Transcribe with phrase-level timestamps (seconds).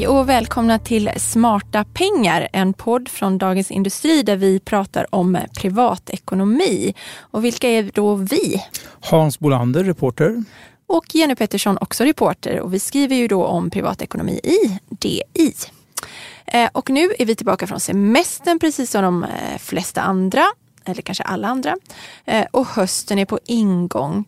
[0.00, 5.38] Hej och välkomna till Smarta pengar, en podd från Dagens Industri där vi pratar om
[5.56, 6.94] privatekonomi.
[7.18, 8.62] Och vilka är då vi?
[9.00, 10.44] Hans Bolander, reporter.
[10.86, 12.60] Och Jenny Pettersson, också reporter.
[12.60, 15.54] Och vi skriver ju då om privatekonomi i DI.
[16.46, 20.44] Eh, och nu är vi tillbaka från semestern precis som de eh, flesta andra,
[20.84, 21.76] eller kanske alla andra.
[22.24, 24.24] Eh, och hösten är på ingång.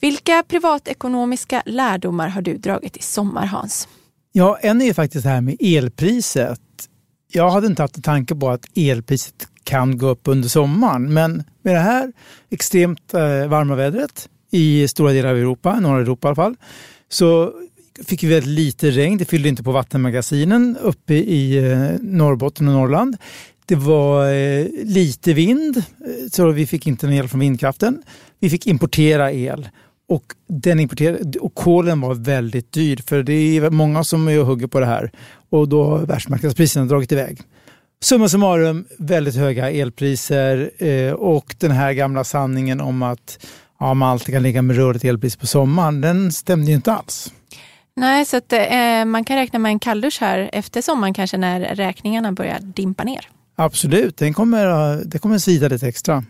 [0.00, 3.88] Vilka privatekonomiska lärdomar har du dragit i sommar, Hans?
[4.32, 6.60] Ja, en är faktiskt det här med elpriset.
[7.32, 11.42] Jag hade inte haft en tanke på att elpriset kan gå upp under sommaren, men
[11.62, 12.12] med det här
[12.50, 16.56] extremt eh, varma vädret i stora delar av Europa, norra Europa i alla fall,
[17.08, 17.52] så
[18.06, 19.18] fick vi väldigt lite regn.
[19.18, 23.16] Det fyllde inte på vattenmagasinen uppe i eh, Norrbotten och Norrland.
[23.66, 25.82] Det var eh, lite vind, eh,
[26.32, 28.02] så vi fick inte någon el från vindkraften.
[28.40, 29.68] Vi fick importera el
[30.08, 34.46] och, den importerade, och kolen var väldigt dyr för det är många som är och
[34.46, 35.10] hugger på det här
[35.50, 37.40] och då har världsmarknadspriserna dragit iväg.
[38.00, 40.70] Summa summarum väldigt höga elpriser
[41.14, 43.46] och den här gamla sanningen om att
[43.80, 47.32] ja, man alltid kan ligga med rörligt elpris på sommaren, den stämde ju inte alls.
[47.96, 51.60] Nej, så att, eh, man kan räkna med en kalldusch här efter sommaren kanske när
[51.60, 53.28] räkningarna börjar dimpa ner.
[53.56, 56.24] Absolut, den kommer, det kommer svida lite extra.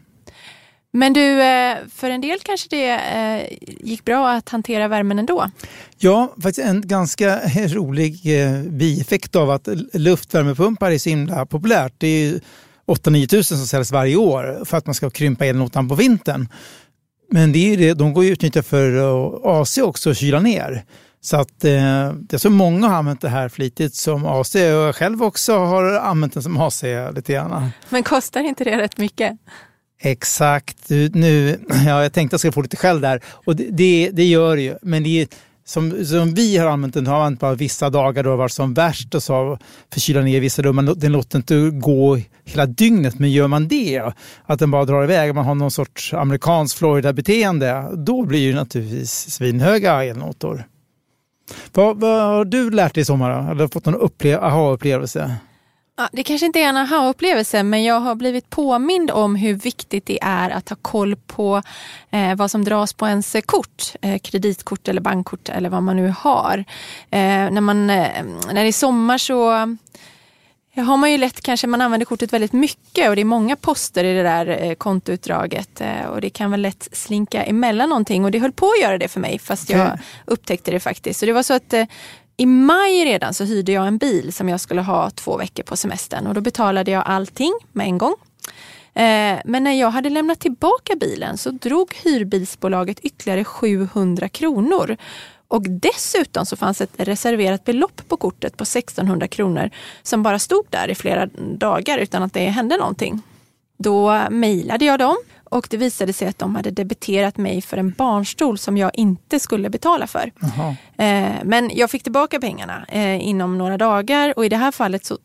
[0.92, 5.50] Men du, eh, för en del kanske det eh, gick bra att hantera värmen ändå?
[5.98, 11.94] Ja, faktiskt en ganska rolig eh, bieffekt av att luftvärmepumpar är så himla populärt.
[11.98, 12.40] Det är
[12.86, 16.48] 8-9 tusen som säljs varje år för att man ska krympa elnotan på vintern.
[17.30, 20.84] Men det är det, de går ju att utnyttja för AC också, att kyla ner.
[21.20, 24.60] Så att eh, det är så många har använt det här flitigt som AC och
[24.60, 26.82] jag själv också har använt den som AC
[27.14, 27.70] lite grann.
[27.88, 29.38] Men kostar inte det rätt mycket?
[30.00, 30.90] Exakt.
[31.12, 34.24] Nu, ja, jag tänkte att jag skulle få lite skäll där och det, det, det
[34.24, 34.74] gör det ju.
[34.82, 35.28] Men det är,
[35.64, 38.74] som, som vi har använt den, har använt bara vissa dagar då det varit som
[38.74, 39.58] värst och så
[39.92, 40.76] förkyla ner vissa rum.
[40.76, 43.18] Men den låter inte gå hela dygnet.
[43.18, 44.02] Men gör man det,
[44.46, 49.30] att den bara drar iväg, man har någon sorts amerikansk Florida-beteende, då blir det naturligtvis
[49.30, 50.64] svinhöga elnotor.
[51.74, 53.50] Vad, vad, har du lärt dig i sommar?
[53.50, 55.36] Eller fått någon aha-upplevelse?
[56.00, 60.06] Ja, det kanske inte är en aha-upplevelse men jag har blivit påmind om hur viktigt
[60.06, 61.62] det är att ha koll på
[62.10, 63.94] eh, vad som dras på ens kort.
[64.02, 66.58] Eh, kreditkort eller bankkort eller vad man nu har.
[67.10, 69.50] Eh, när, man, eh, när det är sommar så
[70.76, 74.04] har man ju lätt kanske, man använder kortet väldigt mycket och det är många poster
[74.04, 78.30] i det där eh, kontoutdraget eh, och det kan väl lätt slinka emellan någonting och
[78.30, 79.78] det höll på att göra det för mig fast okay.
[79.78, 81.20] jag upptäckte det faktiskt.
[81.20, 81.74] Så det var så att
[82.40, 85.76] i maj redan så hyrde jag en bil som jag skulle ha två veckor på
[85.76, 88.14] semestern och då betalade jag allting med en gång.
[88.94, 94.96] Eh, men när jag hade lämnat tillbaka bilen så drog hyrbilsbolaget ytterligare 700 kronor.
[95.48, 99.70] Och dessutom så fanns ett reserverat belopp på kortet på 1600 kronor
[100.02, 101.26] som bara stod där i flera
[101.58, 103.22] dagar utan att det hände någonting.
[103.78, 105.16] Då mejlade jag dem
[105.50, 109.40] och det visade sig att de hade debiterat mig för en barnstol som jag inte
[109.40, 110.32] skulle betala för.
[110.96, 115.04] Eh, men jag fick tillbaka pengarna eh, inom några dagar och i det här fallet
[115.04, 115.18] så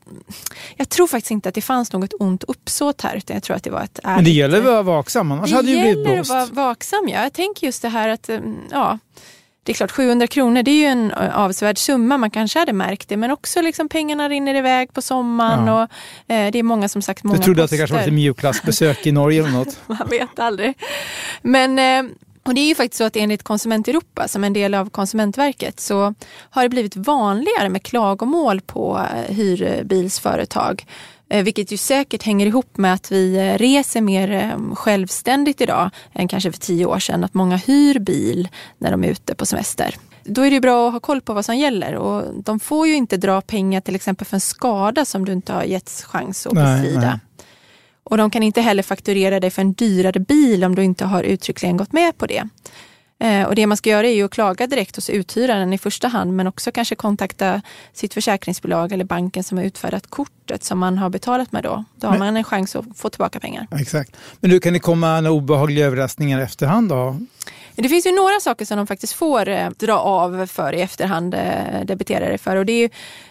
[0.76, 3.64] jag tror faktiskt inte att det fanns något ont uppsåt här utan jag tror att
[3.64, 4.16] det var ett ärligt...
[4.16, 6.30] Men det gäller att vara vaksam annars det hade ju blivit blåst.
[6.30, 7.24] Det gäller att vara vaksam ja.
[7.24, 9.00] Jag tänker just det här att mm, ja,
[9.64, 13.10] det är klart 700 kronor det är ju en avsevärd summa, man kanske hade märkt
[13.10, 13.18] det.
[13.18, 15.84] Men också liksom pengarna rinner iväg på sommaren ja.
[15.84, 17.64] och eh, det är många som sagt många Du trodde poster.
[17.64, 19.78] att det kanske var lite mjukglassbesök i Norge eller något?
[19.88, 20.74] man vet aldrig.
[21.42, 22.12] Men eh,
[22.46, 25.80] och det är ju faktiskt så att enligt Konsument Europa, som en del av Konsumentverket,
[25.80, 26.14] så
[26.50, 30.86] har det blivit vanligare med klagomål på eh, hyrbilsföretag
[31.42, 36.28] vilket ju säkert hänger ihop med att vi eh, reser mer eh, självständigt idag än
[36.28, 37.24] kanske för tio år sedan.
[37.24, 39.96] Att många hyr bil när de är ute på semester.
[40.24, 42.96] Då är det bra att ha koll på vad som gäller och de får ju
[42.96, 46.54] inte dra pengar till exempel för en skada som du inte har getts chans att
[46.54, 47.20] bestrida.
[48.04, 51.24] Och de kan inte heller fakturera dig för en dyrare bil om du inte har
[51.24, 52.48] uttryckligen gått med på det.
[53.24, 56.08] Eh, och det man ska göra är ju att klaga direkt hos uthyraren i första
[56.08, 57.62] hand men också kanske kontakta
[57.94, 61.84] sitt försäkringsbolag eller banken som har utfärdat kortet som man har betalat med då.
[61.96, 63.68] Då har men, man en chans att få tillbaka pengar.
[63.80, 64.16] Exakt.
[64.40, 67.18] Men nu kan det komma några obehagliga överraskningar i efterhand då?
[67.76, 71.34] Det finns ju några saker som de faktiskt får eh, dra av för i efterhand,
[71.34, 72.56] eh, debitera dig för.
[72.56, 72.90] Och det är ju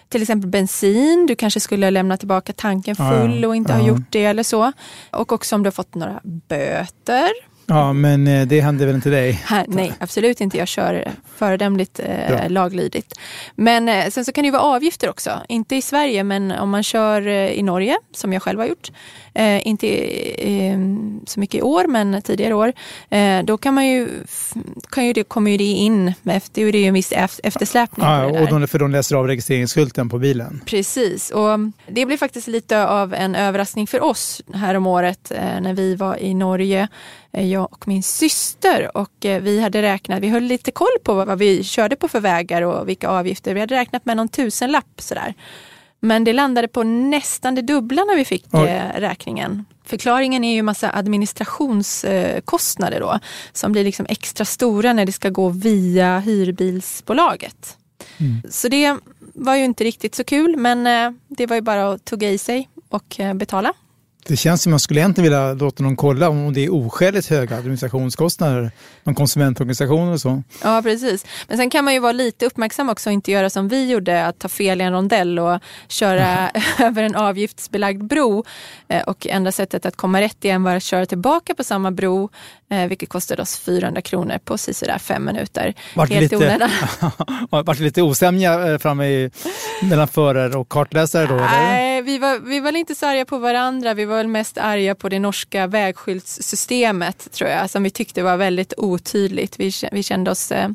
[0.08, 3.82] till exempel bensin, du kanske skulle lämna tillbaka tanken full och inte ja, ja.
[3.82, 4.72] har gjort det eller så.
[5.10, 9.10] Och också om du har fått några böter Ja, men eh, det händer väl inte
[9.10, 9.32] dig?
[9.32, 10.58] Här, nej, absolut inte.
[10.58, 13.18] Jag kör föredömligt eh, laglydigt.
[13.54, 15.30] Men eh, sen så kan det ju vara avgifter också.
[15.48, 18.90] Inte i Sverige, men om man kör eh, i Norge, som jag själv har gjort.
[19.34, 20.78] Eh, inte eh,
[21.26, 22.72] så mycket i år, men tidigare år.
[23.42, 24.08] då kan man ju,
[24.90, 27.12] kan ju det, kommer ju det in, efter, det är ju en viss
[27.42, 28.06] eftersläpning.
[28.06, 30.60] Ja, och de, för de läser av registreringsskylten på bilen.
[30.66, 35.74] Precis, och det blev faktiskt lite av en överraskning för oss här om året när
[35.74, 36.88] vi var i Norge Eh,
[37.32, 41.38] jag och min syster och eh, vi hade räknat, vi höll lite koll på vad
[41.38, 43.54] vi körde på för vägar och vilka avgifter.
[43.54, 45.34] Vi hade räknat med någon tusenlapp sådär.
[46.00, 48.68] Men det landade på nästan det dubbla när vi fick Oj.
[48.68, 49.64] Eh, räkningen.
[49.84, 53.18] Förklaringen är ju massa administrationskostnader då
[53.52, 57.76] som blir liksom extra stora när det ska gå via hyrbilsbolaget.
[58.18, 58.42] Mm.
[58.50, 60.84] Så det var ju inte riktigt så kul men
[61.28, 63.72] det var ju bara att tugga i sig och betala.
[64.26, 67.56] Det känns som man skulle egentligen vilja låta någon kolla om det är oskäligt höga
[67.56, 68.70] administrationskostnader,
[69.04, 70.42] någon konsumentorganisation eller så.
[70.62, 71.26] Ja, precis.
[71.48, 74.26] Men sen kan man ju vara lite uppmärksam också och inte göra som vi gjorde,
[74.26, 75.58] att ta fel i en rondell och
[75.88, 78.44] köra över en avgiftsbelagd bro.
[78.88, 82.30] Eh, och enda sättet att komma rätt igen var att köra tillbaka på samma bro,
[82.72, 85.74] eh, vilket kostade oss 400 kronor på sådär fem minuter.
[85.94, 86.70] Vart Helt lite.
[87.50, 89.30] Vart det lite osämja eh, framme i,
[89.82, 91.34] mellan förare och kartläsare då?
[91.34, 93.94] Nej, vi var, vi var inte så arga på varandra.
[93.94, 98.36] Vi var väl mest arga på det norska vägskyltssystemet tror jag, som vi tyckte var
[98.36, 99.60] väldigt otydligt.
[99.60, 100.68] Vi, vi kände oss eh,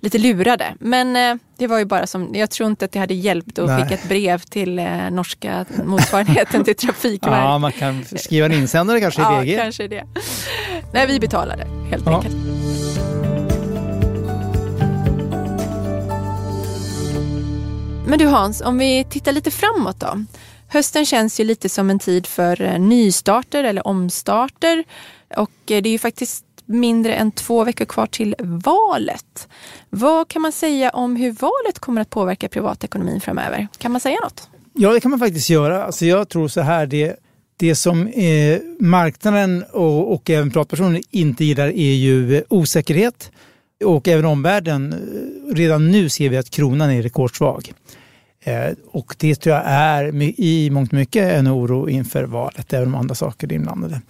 [0.00, 0.74] lite lurade.
[0.80, 3.66] Men eh, det var ju bara som, jag tror inte att det hade hjälpt att
[3.66, 3.82] Nej.
[3.82, 7.44] skicka ett brev till eh, norska motsvarigheten till Trafikverket.
[7.44, 9.52] Ja, man kan skriva en insändare kanske i VG.
[9.52, 10.04] Ja, kanske det.
[10.92, 12.16] Nej, vi betalade helt ja.
[12.16, 12.36] enkelt.
[18.06, 20.24] Men du Hans, om vi tittar lite framåt då.
[20.68, 24.84] Hösten känns ju lite som en tid för eh, nystarter eller omstarter
[25.36, 29.48] och eh, det är ju faktiskt mindre än två veckor kvar till valet.
[29.90, 33.68] Vad kan man säga om hur valet kommer att påverka privatekonomin framöver?
[33.78, 34.48] Kan man säga något?
[34.72, 35.84] Ja, det kan man faktiskt göra.
[35.84, 37.16] Alltså jag tror så här, det,
[37.56, 43.30] det som eh, marknaden och, och även privatpersoner inte gillar är ju eh, osäkerhet.
[43.84, 47.72] Och även omvärlden, eh, redan nu ser vi att kronan är rekordsvag.
[48.44, 52.88] Eh, och det tror jag är i mångt och mycket en oro inför valet, även
[52.88, 54.00] om andra saker är inblandade.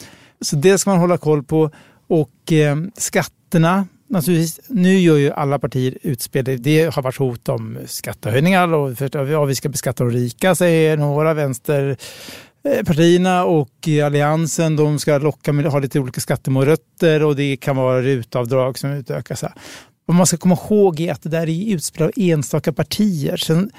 [0.40, 1.70] Så det ska man hålla koll på.
[2.14, 6.62] Och eh, skatterna, naturligtvis, nu gör ju alla partier utspel.
[6.62, 10.96] Det har varit hot om skattehöjningar och för, ja, vi ska beskatta de rika, säger
[10.96, 17.76] några vänsterpartierna och Alliansen de ska locka med ha lite olika skattemorötter och det kan
[17.76, 19.44] vara rutavdrag som utökas.
[20.06, 23.36] Vad man ska komma ihåg är att det där är utspel av enstaka partier.
[23.36, 23.70] Sen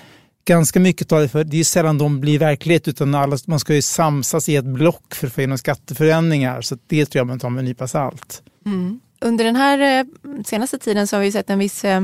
[0.45, 3.81] ganska mycket talar för, det är sällan de blir verklighet utan alla, man ska ju
[3.81, 6.61] samsas i ett block för att få igenom skatteförändringar.
[6.61, 8.43] Så det tror jag man tar med en nypa salt.
[8.65, 8.99] Mm.
[9.21, 10.05] Under den här eh,
[10.45, 12.01] senaste tiden så har vi sett en viss eh,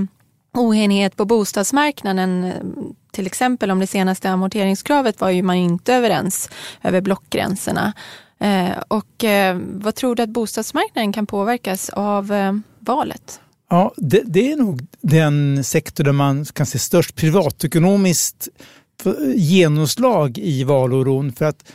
[0.54, 2.54] oenighet på bostadsmarknaden.
[3.12, 6.50] Till exempel om det senaste amorteringskravet var ju man inte överens
[6.84, 7.94] över blockgränserna.
[8.40, 9.24] Eh, och
[9.62, 12.34] vad tror du att bostadsmarknaden kan påverkas av
[12.80, 13.40] valet?
[13.72, 18.48] Ja, det, det, är nog den sektor där man kan se störst privatekonomiskt
[19.36, 21.34] genomslag i valoron.
[21.34, 21.72] För att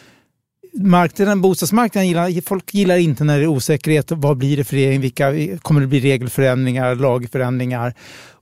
[0.75, 4.11] marknaden, bostadsmarknaden gillar, folk gillar inte när det är osäkerhet.
[4.11, 5.01] Vad blir det för regering?
[5.01, 7.95] Vilka, kommer det bli regelförändringar, lagförändringar?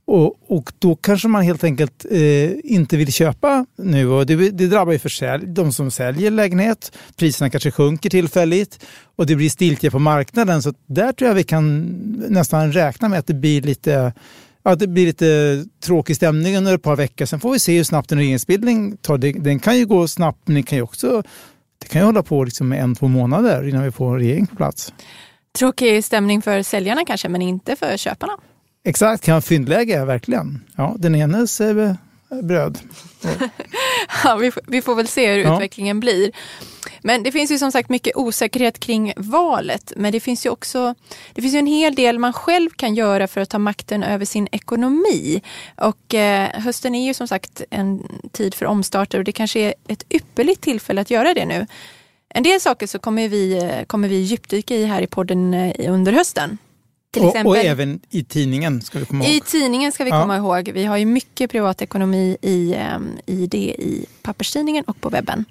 [0.07, 4.09] Och, och då kanske man helt enkelt eh, inte vill köpa nu.
[4.09, 6.93] Och det, det drabbar ju försälj, de som säljer lägenhet.
[7.17, 8.85] Priserna kanske sjunker tillfälligt
[9.17, 10.63] och det blir stiltje på marknaden.
[10.63, 11.83] Så där tror jag vi kan
[12.29, 14.13] nästan räkna med att det blir lite
[14.63, 17.27] att det blir lite tråkig stämning under ett par veckor.
[17.27, 19.19] Sen får vi se hur snabbt en regeringsbildning tar.
[19.19, 21.23] Den kan ju gå snabbt, men det kan ju också
[21.79, 24.57] det kan ju hålla på liksom en, två månader innan vi får en regering på
[24.57, 24.93] plats.
[25.59, 28.33] Tråkig stämning för säljarna kanske, men inte för köparna.
[28.85, 30.65] Exakt, kan fyndläge, verkligen.
[30.77, 31.95] Ja, den enes eh,
[32.43, 32.79] bröd.
[34.25, 35.55] ja, vi, vi, får väl se hur ja.
[35.55, 36.33] utvecklingen blir.
[37.03, 39.93] Men det finns ju som sagt mycket osäkerhet kring valet.
[39.97, 40.95] Men det finns ju också
[41.33, 44.25] det finns ju en hel del man själv kan göra för att ta makten över
[44.25, 45.43] sin ekonomi.
[45.77, 49.75] Och eh, hösten är ju som sagt en tid för omstarter och det kanske är
[49.89, 51.67] ett ypperligt tillfälle att göra det nu.
[52.29, 55.93] En del saker så kommer vi, eh, kommer vi djupdyka i här i podden eh,
[55.93, 56.59] under hösten.
[57.17, 59.35] Och, och, även i tidningen ska vi komma ihåg.
[59.35, 60.21] I tidningen ska vi ja.
[60.21, 60.71] komma ihåg.
[60.75, 65.45] Vi har ju mycket privatekonomi i, ehm, i det i papperstidningen och på webben.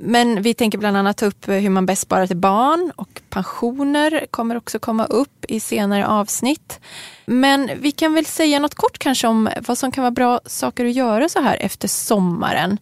[0.00, 4.26] Men vi tänker bland annat ta upp hur man bäst sparar till barn och pensioner
[4.30, 6.80] kommer också komma upp i senare avsnitt.
[7.26, 10.84] Men vi kan väl säga något kort kanske om vad som kan vara bra saker
[10.84, 12.78] att göra så här efter sommaren.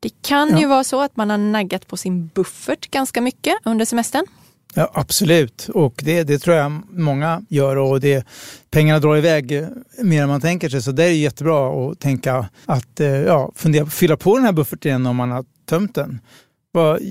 [0.00, 0.58] Det kan ja.
[0.60, 4.26] ju vara så att man har naggat på sin buffert ganska mycket under semestern.
[4.74, 7.76] Ja, absolut, och det, det tror jag många gör.
[7.76, 8.26] och det,
[8.70, 9.66] Pengarna drar iväg
[10.02, 13.84] mer än man tänker sig, så det är jättebra att tänka att eh, ja, fundera
[13.84, 16.20] på att fylla på den här bufferten igen om man har tömt den.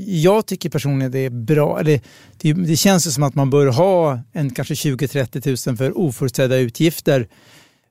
[0.07, 1.83] Jag tycker personligen det är bra.
[1.83, 2.03] Det,
[2.37, 7.27] det, det känns som att man bör ha en kanske 20-30 000 för oförutsedda utgifter.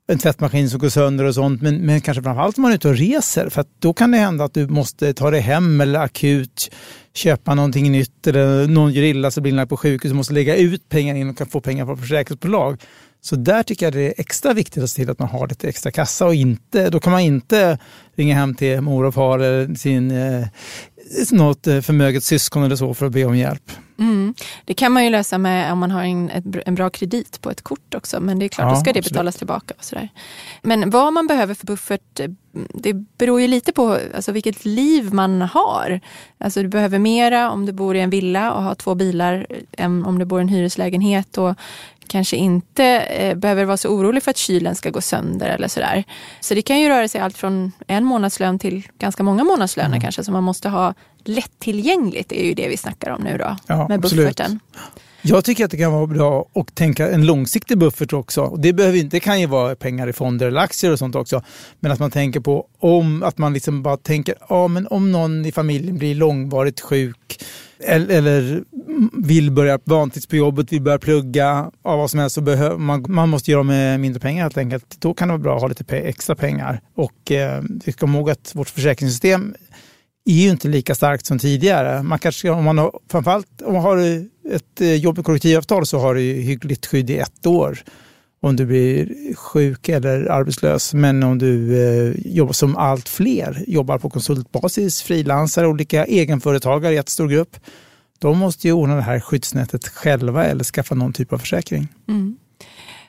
[0.09, 1.63] En tvättmaskin som går sönder och sånt.
[1.63, 3.49] Men, men kanske framförallt om man är ute och reser.
[3.49, 6.75] För då kan det hända att du måste ta dig hem eller akut
[7.15, 8.27] köpa någonting nytt.
[8.27, 11.31] Eller någon gör illa så blir inlagd på sjukhus och måste lägga ut pengar in
[11.31, 12.81] och kan få pengar från försäkringsbolag.
[13.25, 15.69] Så där tycker jag det är extra viktigt att se till att man har lite
[15.69, 17.79] extra kassa och inte, då kan man inte
[18.15, 20.47] ringa hem till mor och far eller sin, eh,
[21.31, 23.73] något eh, förmöget syskon eller så för att be om hjälp.
[23.99, 24.35] Mm.
[24.65, 26.31] Det kan man ju lösa med om man har en,
[26.67, 28.21] en bra kredit på ett kort också.
[28.21, 29.13] Men det är klart, ja, då ska det absolut.
[29.13, 29.75] betalas tillbaka.
[29.79, 30.09] Och sådär.
[30.63, 32.31] Men vad man behöver för buffert, eh,
[32.75, 36.01] det beror ju lite på alltså, vilket liv man har.
[36.39, 40.05] Alltså, du behöver mera om du bor i en villa och har två bilar än
[40.05, 41.39] om du bor i en hyreslägenhet.
[41.39, 41.55] Och
[42.13, 46.05] kanske inte eh, behöver vara så orolig för att kylen ska gå sönder eller sådär.
[46.41, 50.01] Så det kan ju röra sig allt från en månadslön till ganska många månadslöner mm.
[50.01, 52.29] kanske som man måste ha lättillgängligt.
[52.29, 54.41] Det är ju det vi snackar om nu då ja, med absolut.
[55.25, 58.57] Jag tycker att det kan vara bra att tänka en långsiktig buffert också.
[58.59, 61.43] Det, behöver inte, det kan ju vara pengar i fonder eller aktier och sånt också.
[61.81, 65.47] Men att man tänker på om, att man liksom bara tänker, ja men om någon
[65.47, 67.43] i familjen blir långvarigt sjuk
[67.85, 68.63] eller
[69.13, 73.05] vill börja vantrivs på jobbet, vill börja plugga, av vad som helst, så behöver man,
[73.09, 74.97] man måste göra med mindre pengar helt enkelt.
[74.99, 76.81] Då kan det vara bra att ha lite extra pengar.
[76.95, 79.55] Och eh, vi ska komma ihåg att vårt försäkringssystem
[80.25, 82.03] är ju inte lika starkt som tidigare.
[82.03, 83.99] Man kanske, om man har, framförallt om man har
[84.51, 87.79] ett eh, jobb med kollektivavtal så har du hyggligt skydd i ett år
[88.43, 90.95] om du blir sjuk eller arbetslös.
[90.95, 97.29] Men om du eh, jobbar som allt fler, jobbar på konsultbasis, frilansare, olika egenföretagare, jättestor
[97.29, 97.57] grupp.
[98.19, 101.89] De måste ju ordna det här skyddsnätet själva eller skaffa någon typ av försäkring.
[102.09, 102.37] Mm.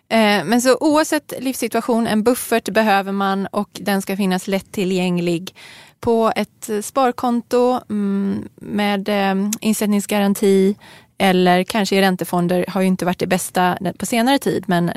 [0.10, 5.55] Eh, men så oavsett livssituation, en buffert behöver man och den ska finnas lättillgänglig
[6.03, 10.75] på ett sparkonto mm, med eh, insättningsgaranti
[11.17, 14.91] eller kanske i räntefonder har ju inte varit det bästa på senare tid men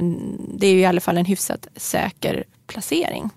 [0.58, 3.30] det är ju i alla fall en hyfsat säker placering.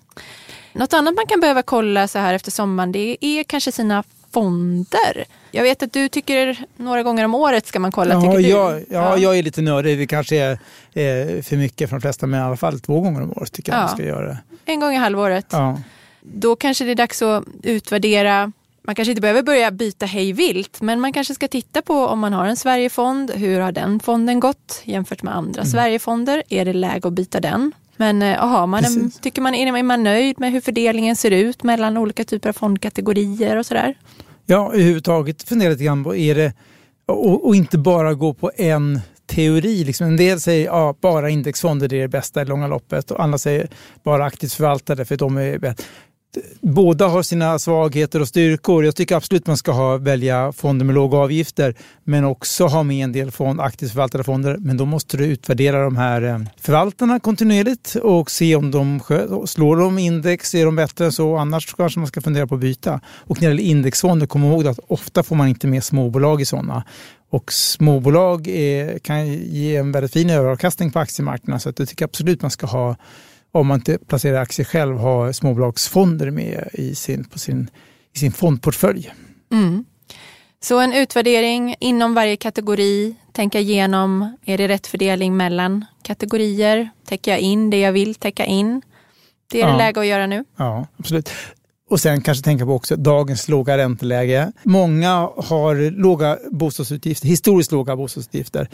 [0.72, 5.24] Något annat man kan behöva kolla så här efter sommaren det är kanske sina fonder.
[5.50, 8.14] Jag vet att du tycker några gånger om året ska man kolla.
[8.14, 9.98] Ja, jag, ja, ja, jag är lite nördig.
[9.98, 13.22] Det kanske är eh, för mycket för de flesta men i alla fall två gånger
[13.22, 13.86] om året tycker jag ja.
[13.86, 14.38] man ska göra det.
[14.64, 15.46] En gång i halvåret.
[15.50, 15.78] Ja.
[16.20, 20.80] Då kanske det är dags att utvärdera man kanske inte behöver börja byta hej vilt,
[20.80, 23.30] men man kanske ska titta på om man har en Sverigefond.
[23.30, 25.70] Hur har den fonden gått jämfört med andra mm.
[25.70, 26.42] Sverigefonder?
[26.48, 27.72] Är det läge att byta den?
[27.96, 31.62] Men eh, aha, man en, tycker man, är man nöjd med hur fördelningen ser ut
[31.62, 33.94] mellan olika typer av fondkategorier och sådär?
[34.46, 36.52] Ja, överhuvudtaget fundera lite grann på, är det,
[37.06, 39.84] och, och inte bara gå på en teori.
[39.84, 43.38] Liksom en del säger ja, bara indexfonder är det bästa i långa loppet och andra
[43.38, 43.68] säger
[44.02, 45.84] bara aktivt förvaltade för de är bättre
[46.60, 48.84] båda har sina svagheter och styrkor.
[48.84, 53.04] Jag tycker absolut man ska ha, välja fonder med låga avgifter men också ha med
[53.04, 54.56] en del fond, aktivt förvaltade fonder.
[54.58, 59.00] Men då måste du utvärdera de här eh, förvaltarna kontinuerligt och se om de
[59.46, 61.36] slår de index, är de bättre än så?
[61.36, 63.00] Annars kanske man ska fundera på att byta.
[63.06, 66.44] Och när det gäller indexfonder, kom ihåg att ofta får man inte med småbolag i
[66.44, 66.84] sådana.
[67.30, 72.04] Och småbolag är, kan ge en väldigt fin överavkastning på aktiemarknaden så att jag tycker
[72.04, 72.96] absolut man ska ha
[73.52, 77.70] om man inte placerar aktier själv, ha småbolagsfonder med i sin, på sin,
[78.14, 79.10] i sin fondportfölj.
[79.52, 79.84] Mm.
[80.62, 86.90] Så en utvärdering inom varje kategori, tänka igenom, är det rätt fördelning mellan kategorier?
[87.06, 88.82] Täcker jag in det jag vill täcka in?
[89.50, 89.72] Det är ja.
[89.72, 90.44] det läge att göra nu.
[90.56, 91.30] Ja, absolut.
[91.90, 94.52] Och sen kanske tänka på också dagens låga ränteläge.
[94.62, 98.68] Många har låga bostadsutgifter, historiskt låga bostadsutgifter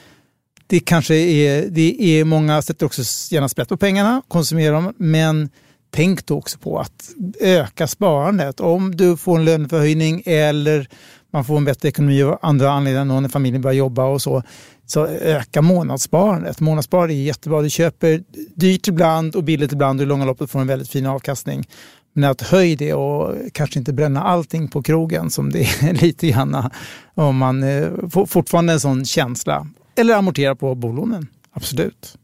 [0.66, 3.02] det kanske är, det är många sätter också
[3.34, 5.50] gärna sprätt på pengarna, konsumerar dem, men
[5.90, 8.60] tänk då också på att öka sparandet.
[8.60, 10.88] Om du får en löneförhöjning eller
[11.32, 14.42] man får en bättre ekonomi av andra anledningar, någon i familjen börjar jobba och så,
[14.86, 16.60] så öka månadssparandet.
[16.60, 17.62] Månadssparande är jättebra.
[17.62, 18.22] Du köper
[18.54, 21.68] dyrt ibland och billigt ibland och i långa loppet får en väldigt fin avkastning.
[22.12, 26.28] Men att höja det och kanske inte bränna allting på krogen som det är lite
[26.28, 26.70] grann
[27.14, 27.88] om man eh,
[28.26, 31.26] fortfarande en sån känsla eller amortera på bolånen.
[31.50, 32.18] Absolut.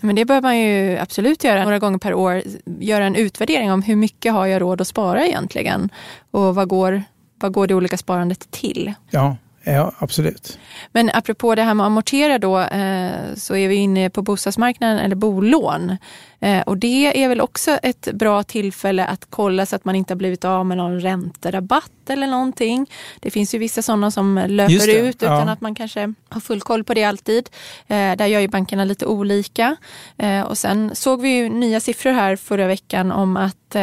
[0.00, 2.42] Men det bör man ju absolut göra några gånger per år.
[2.78, 5.90] Göra en utvärdering om hur mycket har jag råd att spara egentligen?
[6.30, 7.02] Och vad går,
[7.38, 8.92] vad går det olika sparandet till?
[9.10, 9.36] Ja,
[9.68, 10.58] Ja, absolut.
[10.92, 12.60] Men apropå det här med att amortera då.
[12.60, 15.96] Eh, så är vi inne på bostadsmarknaden eller bolån.
[16.40, 20.14] Eh, och det är väl också ett bra tillfälle att kolla så att man inte
[20.14, 22.90] har blivit av med någon ränterabatt eller någonting.
[23.20, 25.52] Det finns ju vissa sådana som löper ut utan ja.
[25.52, 27.48] att man kanske har full koll på det alltid.
[27.86, 29.76] Där gör ju bankerna lite olika.
[30.46, 33.76] Och sen såg vi ju nya siffror här förra veckan om att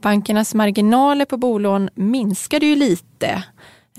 [0.00, 3.42] bankernas marginaler på bolån minskade ju lite Eh,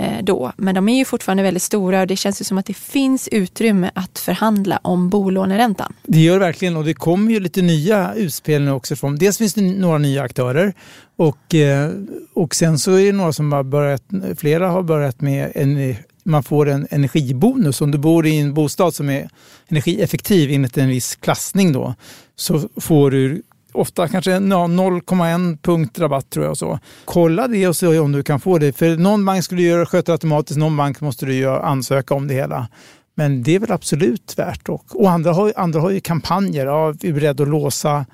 [0.01, 0.51] Eh, då.
[0.57, 3.27] Men de är ju fortfarande väldigt stora och det känns ju som att det finns
[3.27, 5.93] utrymme att förhandla om bolåneräntan.
[6.03, 8.95] Det gör det verkligen och det kommer ju lite nya utspel nu också.
[8.95, 10.73] Från, dels finns det några nya aktörer
[11.15, 11.89] och, eh,
[12.33, 14.03] och sen så är det några som har börjat,
[14.37, 17.81] flera har börjat med en man får en energibonus.
[17.81, 19.29] Om du bor i en bostad som är
[19.67, 21.95] energieffektiv enligt en viss klassning då,
[22.35, 23.41] så får du
[23.71, 26.57] ofta kanske 0,1 punkt rabatt tror jag.
[26.57, 26.79] Så.
[27.05, 28.77] Kolla det och se om du kan få det.
[28.77, 32.33] För någon bank skulle göra, sköta automatiskt, någon bank måste du göra, ansöka om det
[32.33, 32.67] hela.
[33.15, 34.69] Men det är väl absolut värt.
[34.69, 38.05] Och, och andra, har, andra har ju kampanjer, ja, vi är beredda att låsa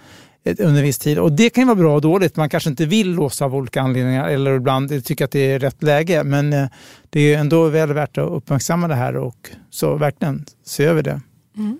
[0.59, 1.19] under viss tid.
[1.19, 2.35] Och det kan ju vara bra och dåligt.
[2.35, 5.83] Man kanske inte vill låsa av olika anledningar eller ibland tycker att det är rätt
[5.83, 6.23] läge.
[6.23, 6.67] Men eh,
[7.09, 11.21] det är ändå väl värt att uppmärksamma det här och så verkligen se över det.
[11.57, 11.79] Mm.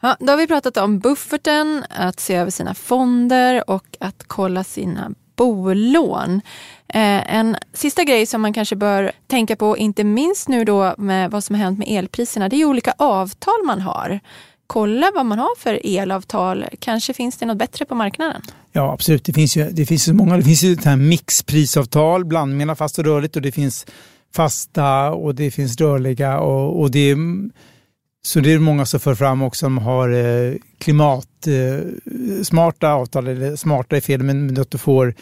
[0.00, 4.64] Ja, då har vi pratat om bufferten, att se över sina fonder och att kolla
[4.64, 6.40] sina bolån.
[6.88, 11.30] Eh, en sista grej som man kanske bör tänka på, inte minst nu då med
[11.30, 14.20] vad som har hänt med elpriserna, det är olika avtal man har.
[14.66, 16.64] Kolla vad man har för elavtal.
[16.78, 18.42] Kanske finns det något bättre på marknaden?
[18.72, 19.24] Ja, absolut.
[19.24, 20.36] Det finns ju, det finns ju många.
[20.36, 23.86] Det finns ju det här mixprisavtal, blandmela fast och rörligt och det finns
[24.34, 27.16] fasta och det finns rörliga och, och det är
[28.26, 33.56] så det är många som för fram också som har eh, klimatsmarta eh, avtal, eller
[33.56, 35.14] smarta är fel, men att du får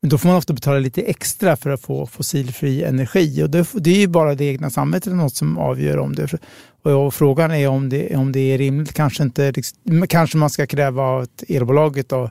[0.00, 3.42] men då får man ofta betala lite extra för att få fossilfri energi.
[3.42, 6.38] Och det, det är ju bara det egna samhället eller något som avgör om det.
[6.82, 8.92] Och frågan är om det, om det är rimligt.
[8.92, 12.30] Kanske, inte, liksom, kanske man ska kräva av elbolaget då,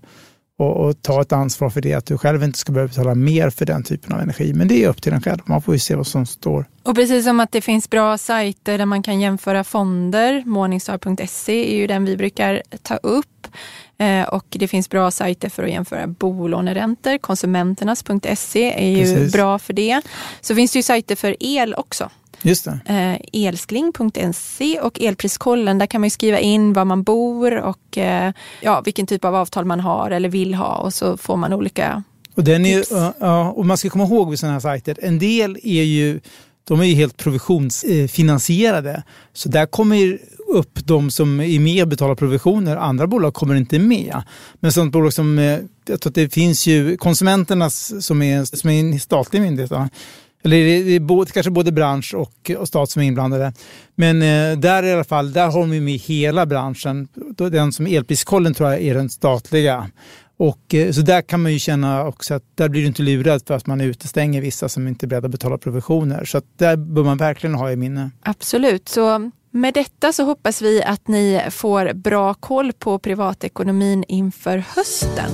[0.57, 1.93] och, och, ta ett ansvar för det.
[1.93, 4.53] Att du själv inte ska behöva betala mer för den typen av energi.
[4.53, 5.39] Men det är upp till en själv.
[5.45, 6.65] Man får ju se vad som står.
[6.83, 10.43] Och precis som att det finns bra sajter där man kan jämföra fonder.
[10.45, 13.25] Morningstar.se är ju den vi brukar ta upp.
[13.97, 17.17] Eh, och det finns bra sajter för att jämföra bolåneräntor.
[17.17, 19.33] Konsumenternas.se är ju precis.
[19.33, 20.01] bra för det.
[20.41, 22.09] Så finns det ju sajter för el också.
[22.41, 22.79] Just det.
[22.85, 25.77] Eh, elskling.se och Elpriskollen.
[25.77, 28.31] Där kan man skriva in var man bor och eh,
[28.62, 32.03] ja, vilken typ av avtal man har eller vill ha och så får man olika
[32.36, 32.86] och, den är,
[33.19, 36.19] ja, och man ska komma ihåg vid sådana här sajter, en del är ju
[36.67, 39.04] de är ju helt provisionsfinansierade.
[39.34, 42.78] Så där kommer upp de som är med och betalar provisioner.
[42.78, 44.21] Andra bolag kommer inte med.
[44.60, 48.69] Men sådant bolag som, eh, jag tror att det finns ju konsumenternas som är, som
[48.69, 49.71] är en statlig myndighet.
[50.43, 53.54] Eller det är både, kanske både bransch och, och stat som är inblandade.
[53.95, 57.08] Men eh, där i alla fall, där har vi med hela branschen.
[57.38, 59.89] Den som elpriskollen tror jag är den statliga.
[60.38, 63.41] Och, eh, så där kan man ju känna också att där blir du inte lurad
[63.48, 66.26] för att man utestänger vissa som inte är beredda att betala provisioner.
[66.26, 68.12] Så att där bör man verkligen ha i minne.
[68.21, 68.89] Absolut.
[68.89, 75.32] Så med detta så hoppas vi att ni får bra koll på privatekonomin inför hösten.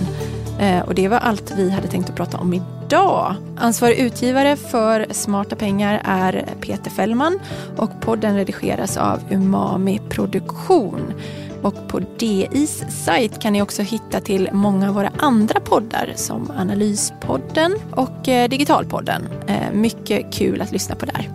[0.59, 3.35] Eh, och det var allt vi hade tänkt att prata om idag.
[3.57, 7.39] Ansvarig utgivare för Smarta pengar är Peter Fällman
[7.77, 11.13] och podden redigeras av Umami Produktion.
[11.61, 16.51] Och på DIs sajt kan ni också hitta till många av våra andra poddar som
[16.57, 19.27] Analyspodden och eh, Digitalpodden.
[19.47, 21.29] Eh, mycket kul att lyssna på där.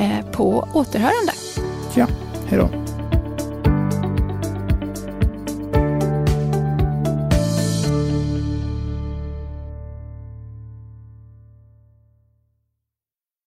[0.00, 1.32] Eh, på återhörande.
[1.94, 2.06] Ja,
[2.48, 2.87] hej då.